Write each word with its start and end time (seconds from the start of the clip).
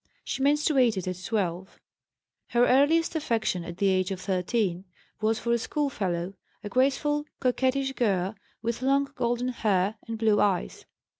She 0.23 0.41
menstruated 0.41 1.07
at 1.07 1.23
12. 1.23 1.79
Her 2.47 2.65
earliest 2.65 3.15
affection, 3.15 3.63
at 3.63 3.77
the 3.77 3.89
age 3.89 4.09
of 4.09 4.19
13, 4.19 4.83
was 5.21 5.37
for 5.37 5.51
a 5.51 5.59
schoolfellow, 5.59 6.33
a 6.63 6.69
graceful, 6.69 7.25
coquettish 7.39 7.91
girl 7.93 8.33
with 8.63 8.81
long 8.81 9.11
golden 9.13 9.49
hair 9.49 9.99
and 10.07 10.17
blue 10.17 10.39
eyes. 10.41 10.85